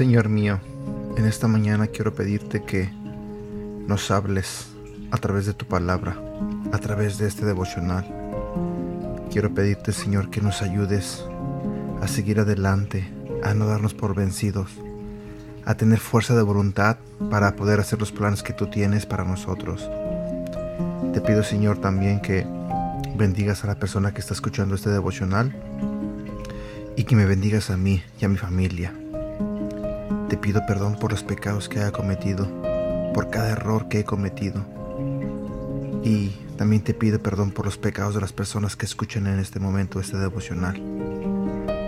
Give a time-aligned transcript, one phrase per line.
[0.00, 0.60] Señor mío,
[1.16, 2.90] en esta mañana quiero pedirte que
[3.86, 4.68] nos hables
[5.10, 6.16] a través de tu palabra,
[6.72, 8.06] a través de este devocional.
[9.30, 11.24] Quiero pedirte, Señor, que nos ayudes
[12.00, 13.12] a seguir adelante,
[13.42, 14.70] a no darnos por vencidos,
[15.64, 16.98] a tener fuerza de voluntad
[17.30, 19.88] para poder hacer los planes que tú tienes para nosotros.
[21.12, 22.46] Te pido, Señor, también que
[23.16, 25.54] bendigas a la persona que está escuchando este devocional
[26.96, 28.94] y que me bendigas a mí y a mi familia.
[30.28, 32.46] Te pido perdón por los pecados que haya cometido,
[33.12, 34.64] por cada error que he cometido.
[36.04, 39.60] Y también te pido perdón por los pecados de las personas que escuchan en este
[39.60, 40.80] momento este devocional.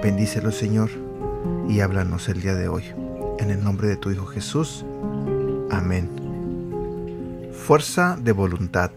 [0.03, 0.91] Bendícelo, Señor,
[1.69, 2.83] y háblanos el día de hoy.
[3.39, 4.85] En el nombre de tu Hijo Jesús.
[5.71, 6.11] Amén.
[7.53, 8.91] Fuerza de voluntad.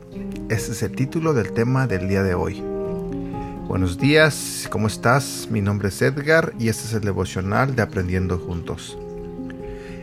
[0.49, 2.59] Ese es el título del tema del día de hoy.
[3.67, 5.47] Buenos días, ¿cómo estás?
[5.51, 8.97] Mi nombre es Edgar y este es el devocional de Aprendiendo Juntos.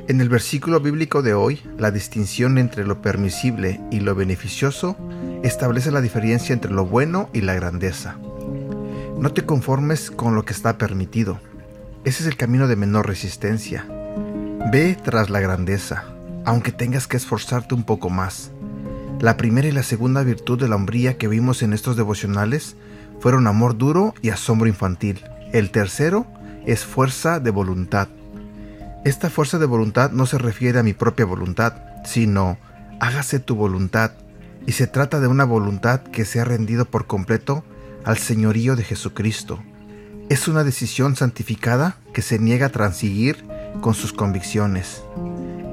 [0.07, 4.97] En el versículo bíblico de hoy, la distinción entre lo permisible y lo beneficioso
[5.43, 8.19] establece la diferencia entre lo bueno y la grandeza.
[9.23, 11.39] No te conformes con lo que está permitido.
[12.03, 13.87] Ese es el camino de menor resistencia.
[14.73, 16.07] Ve tras la grandeza,
[16.45, 18.51] aunque tengas que esforzarte un poco más.
[19.21, 22.75] La primera y la segunda virtud de la hombría que vimos en estos devocionales
[23.21, 25.25] fueron amor duro y asombro infantil.
[25.53, 26.27] El tercero
[26.67, 28.09] es fuerza de voluntad.
[29.05, 32.59] Esta fuerza de voluntad no se refiere a mi propia voluntad, sino
[32.99, 34.15] hágase tu voluntad,
[34.67, 37.63] y se trata de una voluntad que se ha rendido por completo
[38.05, 39.63] al señorío de Jesucristo.
[40.29, 43.45] Es una decisión santificada que se niega a transigir
[43.81, 45.03] con sus convicciones.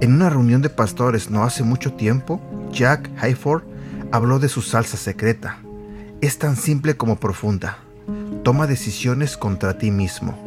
[0.01, 2.41] En una reunión de pastores no hace mucho tiempo,
[2.71, 3.63] Jack Hayford
[4.11, 5.59] habló de su salsa secreta.
[6.21, 7.77] Es tan simple como profunda.
[8.43, 10.37] Toma decisiones contra ti mismo.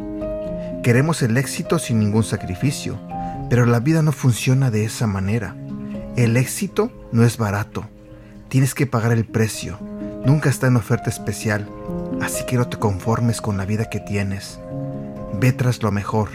[0.82, 2.98] Queremos el éxito sin ningún sacrificio,
[3.48, 5.56] pero la vida no funciona de esa manera.
[6.16, 7.84] El éxito no es barato.
[8.48, 9.78] Tienes que pagar el precio.
[10.24, 11.68] Nunca está en oferta especial.
[12.20, 14.60] Así que no te conformes con la vida que tienes.
[15.40, 16.28] Ve tras lo mejor.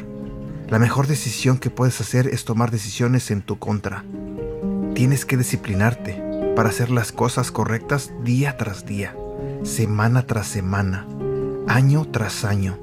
[0.67, 4.03] La mejor decisión que puedes hacer es tomar decisiones en tu contra.
[4.93, 6.21] Tienes que disciplinarte
[6.55, 9.15] para hacer las cosas correctas día tras día,
[9.63, 11.07] semana tras semana,
[11.67, 12.77] año tras año.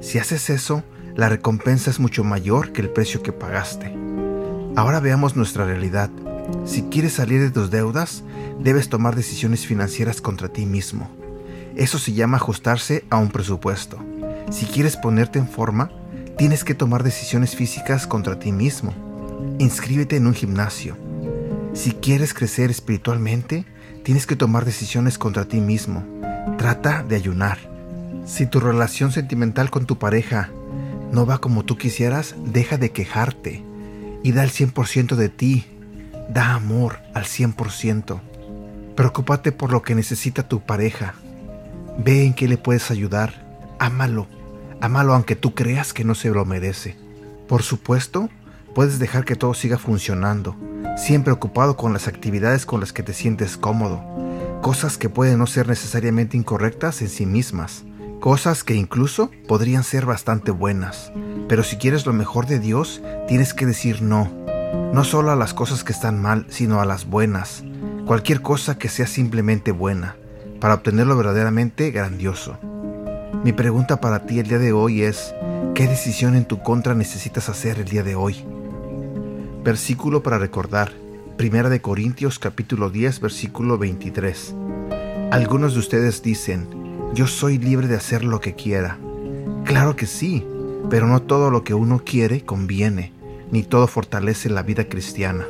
[0.00, 0.82] Si haces eso,
[1.14, 3.94] la recompensa es mucho mayor que el precio que pagaste.
[4.76, 6.08] Ahora veamos nuestra realidad.
[6.64, 8.22] Si quieres salir de tus deudas,
[8.60, 11.10] debes tomar decisiones financieras contra ti mismo.
[11.76, 13.98] Eso se llama ajustarse a un presupuesto.
[14.50, 15.90] Si quieres ponerte en forma,
[16.38, 18.94] tienes que tomar decisiones físicas contra ti mismo.
[19.58, 20.96] Inscríbete en un gimnasio.
[21.74, 23.66] Si quieres crecer espiritualmente,
[24.02, 26.04] tienes que tomar decisiones contra ti mismo.
[26.58, 27.58] Trata de ayunar.
[28.24, 30.50] Si tu relación sentimental con tu pareja
[31.12, 33.62] no va como tú quisieras, deja de quejarte
[34.22, 35.66] y da el 100% de ti.
[36.28, 38.20] Da amor al 100%.
[38.94, 41.14] Preocúpate por lo que necesita tu pareja.
[41.98, 43.46] Ve en qué le puedes ayudar.
[43.78, 44.26] Ámalo.
[44.80, 46.96] Ámalo aunque tú creas que no se lo merece.
[47.48, 48.28] Por supuesto,
[48.74, 50.56] puedes dejar que todo siga funcionando,
[50.96, 54.02] siempre ocupado con las actividades con las que te sientes cómodo,
[54.60, 57.84] cosas que pueden no ser necesariamente incorrectas en sí mismas,
[58.20, 61.12] Cosas que incluso podrían ser bastante buenas.
[61.48, 64.45] Pero si quieres lo mejor de Dios, tienes que decir no.
[64.92, 67.64] No solo a las cosas que están mal, sino a las buenas.
[68.06, 70.16] Cualquier cosa que sea simplemente buena,
[70.60, 72.58] para obtenerlo verdaderamente grandioso.
[73.44, 75.34] Mi pregunta para ti el día de hoy es,
[75.74, 78.44] ¿qué decisión en tu contra necesitas hacer el día de hoy?
[79.62, 80.92] Versículo para recordar.
[81.36, 84.54] Primera de Corintios capítulo 10 versículo 23.
[85.30, 86.68] Algunos de ustedes dicen,
[87.12, 88.98] yo soy libre de hacer lo que quiera.
[89.64, 90.46] Claro que sí,
[90.88, 93.12] pero no todo lo que uno quiere conviene,
[93.50, 95.44] ni todo fortalece la vida cristiana.